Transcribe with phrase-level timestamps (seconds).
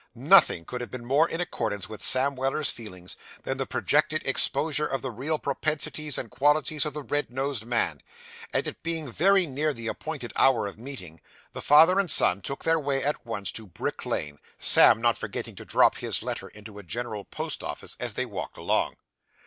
[0.15, 4.87] Nothing could have been more in accordance with Sam Weller's feelings than the projected exposure
[4.87, 8.01] of the real propensities and qualities of the red nosed man;
[8.51, 11.21] and it being very near the appointed hour of meeting,
[11.53, 15.53] the father and son took their way at once to Brick Lane, Sam not forgetting
[15.57, 18.95] to drop his letter into a general post office as they walked along.